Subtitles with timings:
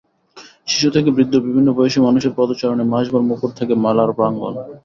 [0.67, 4.53] শিশু থেকে বৃদ্ধ বিভিন্ন বয়সী মানুষের পদচারণে মাসভর মুখর থাকে মেলার প্রাঙ্গণ।